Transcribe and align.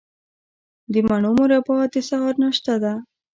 د 0.91 0.93
مڼو 1.07 1.31
مربا 1.39 1.77
د 1.91 1.95
سهار 2.09 2.35
ناشته 2.43 2.73
ده. 2.83 2.93